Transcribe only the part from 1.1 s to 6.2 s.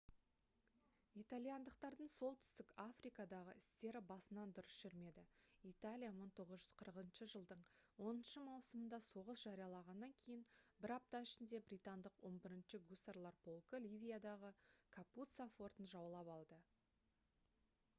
итальяндықтардың солтүстік африкадағы істері басынан дұрыс жүрмеді италия